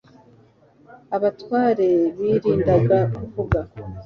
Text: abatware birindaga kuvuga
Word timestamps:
abatware 1.15 1.87
birindaga 2.17 2.99
kuvuga 3.13 3.59